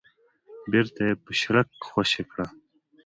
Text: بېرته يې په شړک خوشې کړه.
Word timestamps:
بېرته 0.71 1.01
يې 1.07 1.13
په 1.23 1.31
شړک 1.41 1.67
خوشې 1.87 2.23
کړه. 2.31 2.45